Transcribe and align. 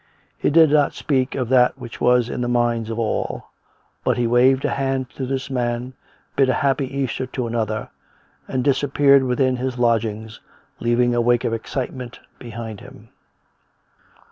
He 0.35 0.49
did 0.49 0.71
not 0.71 0.95
speak 0.95 1.35
of 1.35 1.47
that 1.49 1.77
which 1.77 2.01
was 2.01 2.27
in 2.27 2.41
the 2.41 2.47
minds 2.47 2.89
of 2.89 2.97
all, 2.97 3.51
but 4.03 4.17
he 4.17 4.25
waved 4.25 4.65
a 4.65 4.71
hand 4.71 5.11
to 5.11 5.27
this 5.27 5.51
man, 5.51 5.93
bid 6.35 6.49
a 6.49 6.55
happy 6.65 6.87
Easter 6.91 7.27
to 7.27 7.45
another, 7.45 7.87
and 8.47 8.63
disap 8.65 8.95
peared 8.95 9.21
within 9.23 9.57
his 9.57 9.77
lodgings 9.77 10.39
leaving 10.79 11.13
a 11.13 11.21
wake 11.21 11.43
of 11.43 11.53
excitement 11.53 12.19
behind 12.39 12.79
him. 12.79 13.09